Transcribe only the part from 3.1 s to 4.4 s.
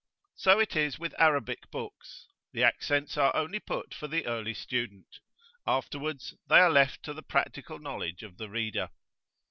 are only put for the